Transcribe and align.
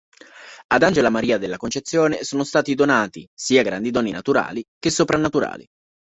Ad 0.73 0.81
Angela 0.81 1.11
Maria 1.11 1.37
della 1.37 1.57
Concezione 1.57 2.23
sono 2.23 2.43
stati 2.43 2.73
donati, 2.73 3.23
sia 3.39 3.61
grandi 3.61 3.91
doni 3.91 4.09
naturali 4.09 4.63
che 4.79 4.89
soprannaturali. 4.89 5.63